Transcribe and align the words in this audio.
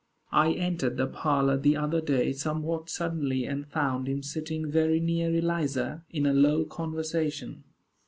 I 0.33 0.53
entered 0.53 0.97
the 0.97 1.05
parlor 1.05 1.57
the 1.59 1.77
other 1.77 2.01
day, 2.01 2.33
somewhat 2.33 2.89
suddenly, 2.89 3.45
and 3.45 3.67
found 3.67 4.09
him 4.09 4.23
sitting 4.23 4.71
very 4.71 4.99
near 4.99 5.31
Eliza, 5.31 6.05
in 6.09 6.25
a 6.25 6.33
low 6.33 6.65
conversation. 6.65 7.63